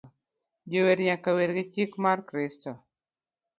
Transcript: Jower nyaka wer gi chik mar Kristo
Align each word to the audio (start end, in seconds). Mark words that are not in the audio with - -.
Jower 0.71 0.97
nyaka 1.07 1.29
wer 1.37 1.51
gi 1.55 1.63
chik 1.73 1.91
mar 2.03 2.17
Kristo 2.29 2.71